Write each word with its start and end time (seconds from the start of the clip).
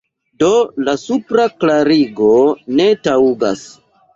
Do 0.43 0.47
la 0.87 0.95
supra 1.01 1.45
klarigo 1.65 2.31
ne 2.81 2.89
taŭgas. 3.09 3.63